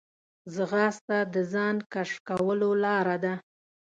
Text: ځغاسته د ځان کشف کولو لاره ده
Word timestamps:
ځغاسته 0.55 1.17
د 1.33 1.35
ځان 1.53 1.75
کشف 1.93 2.17
کولو 2.27 2.69
لاره 2.83 3.17
ده 3.23 3.33